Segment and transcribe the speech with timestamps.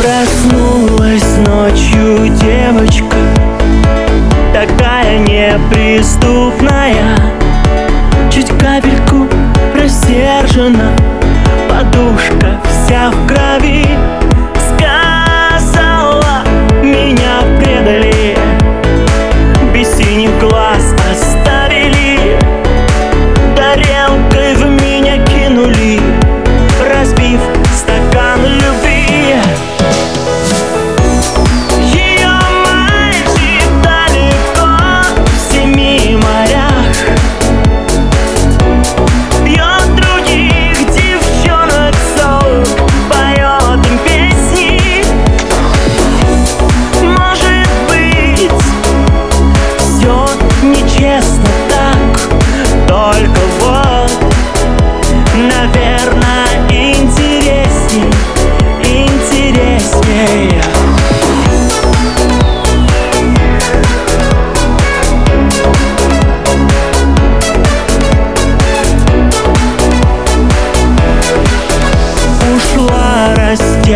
[0.00, 3.16] Проснулась ночью девочка
[4.54, 7.18] Такая неприступная.
[8.30, 9.28] Чуть капельку
[9.78, 10.92] рассержена
[11.68, 13.86] Подушка вся в крови.
[14.72, 16.44] Сказала,
[16.82, 18.38] меня предали.
[19.74, 20.94] Без синих глаз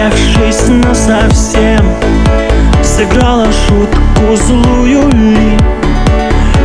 [0.04, 1.94] раздевшись насовсем
[2.82, 5.58] Сыграла шутку злую ли?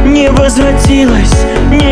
[0.05, 1.88] Не возвратилась никогда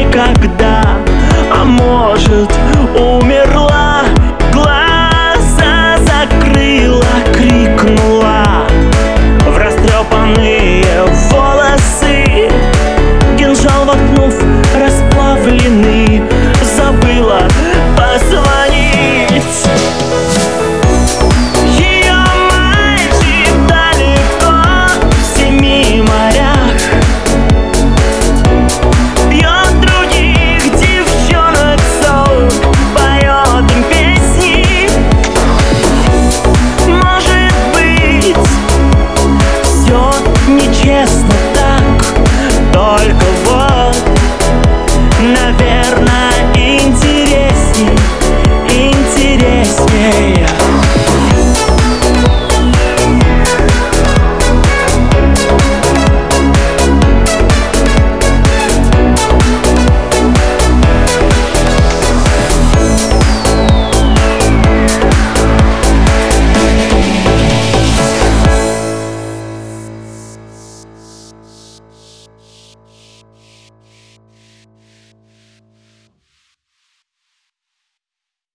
[45.27, 46.26] наверное.